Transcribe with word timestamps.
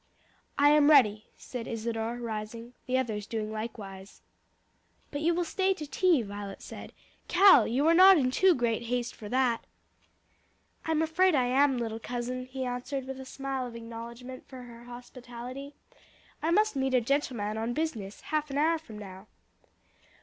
"I 0.57 0.69
am 0.71 0.89
ready," 0.89 1.27
said 1.37 1.67
Isadore, 1.67 2.17
rising, 2.17 2.73
the 2.87 2.97
others 2.97 3.27
doing 3.27 3.51
likewise. 3.51 4.23
"But 5.11 5.21
you 5.21 5.35
will 5.35 5.43
stay 5.45 5.75
to 5.75 5.85
tea?" 5.85 6.23
Violet 6.23 6.63
said. 6.63 6.91
"Cal, 7.27 7.67
you 7.67 7.85
are 7.85 7.93
not 7.93 8.17
in 8.17 8.31
too 8.31 8.55
great 8.55 8.81
haste 8.85 9.13
for 9.13 9.29
that?" 9.29 9.63
"I'm 10.85 11.03
afraid 11.03 11.35
I 11.35 11.45
am, 11.45 11.77
little 11.77 11.99
cousin," 11.99 12.47
he 12.47 12.65
answered 12.65 13.05
with 13.05 13.19
a 13.19 13.25
smile 13.25 13.67
of 13.67 13.75
acknowledgment 13.75 14.45
of 14.45 14.49
her 14.49 14.85
hospitality. 14.85 15.75
"I 16.41 16.49
must 16.49 16.75
meet 16.75 16.95
a 16.95 17.01
gentleman 17.01 17.59
on 17.59 17.73
business, 17.75 18.21
half 18.21 18.49
an 18.49 18.57
hour 18.57 18.79
from 18.79 18.97
now." 18.97 19.27